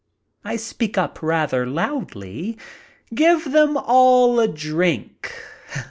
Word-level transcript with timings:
I 0.43 0.55
speak 0.55 0.97
up 0.97 1.21
rather 1.21 1.67
loudly. 1.67 2.57
"Give 3.13 3.51
them 3.51 3.77
all 3.77 4.39
a 4.39 4.47
drink." 4.47 5.31